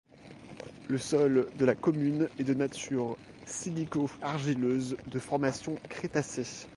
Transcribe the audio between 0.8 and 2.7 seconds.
Le sol de la commune est de